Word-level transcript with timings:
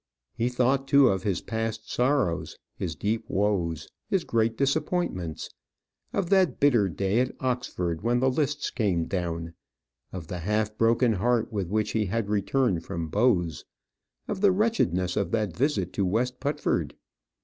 He 0.33 0.49
thought 0.49 0.87
too 0.87 1.09
of 1.09 1.21
his 1.21 1.41
past 1.41 1.91
sorrows, 1.93 2.57
his 2.75 2.95
deep 2.95 3.23
woes, 3.29 3.87
his 4.09 4.23
great 4.23 4.57
disappointments; 4.57 5.51
of 6.11 6.31
that 6.31 6.59
bitter 6.59 6.89
day 6.89 7.19
at 7.19 7.35
Oxford 7.39 8.01
when 8.01 8.19
the 8.19 8.31
lists 8.31 8.71
came 8.71 9.05
down; 9.05 9.53
of 10.11 10.25
the 10.25 10.39
half 10.39 10.75
broken 10.75 11.13
heart 11.13 11.53
with 11.53 11.67
which 11.67 11.91
he 11.91 12.07
had 12.07 12.29
returned 12.29 12.83
from 12.83 13.09
Bowes; 13.09 13.63
of 14.27 14.41
the 14.41 14.51
wretchedness 14.51 15.15
of 15.15 15.29
that 15.33 15.55
visit 15.55 15.93
to 15.93 16.03
West 16.03 16.39
Putford. 16.39 16.95